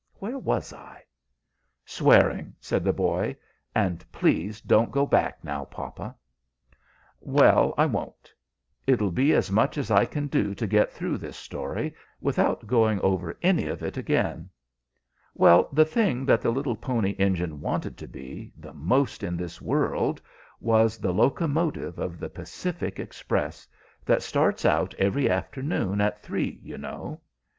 [0.15, 1.03] Where was I?"
[1.85, 3.35] "Swearing," said the boy.
[3.75, 6.15] "And please don't go back, now, papa."
[7.19, 8.33] "Well, I won't.
[8.87, 12.99] It'll be as much as I can do to get through this story, without going
[13.01, 14.49] over any of it again.
[15.35, 19.61] Well, the thing that the little Pony Engine wanted to be, the most in this
[19.61, 20.19] world,
[20.59, 23.67] was the locomotive of the Pacific Express,
[24.05, 27.21] that starts out every afternoon at three, you know.